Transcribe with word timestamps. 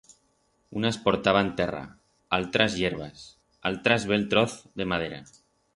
Unas 0.77 0.97
portaban 0.97 1.55
terra, 1.59 1.83
altras 2.39 2.75
hierbas, 2.81 3.19
altras 3.71 4.11
bell 4.13 4.29
troz 4.33 4.57
de 4.81 4.91
madera. 4.95 5.27